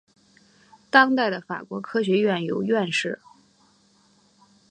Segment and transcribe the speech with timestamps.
[0.89, 3.19] 当代的法国科学院有院士。